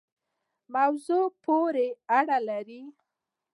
موضوع 0.75 1.25
پوری 1.43 1.89
اړه 2.19 2.37
لری 2.47 2.83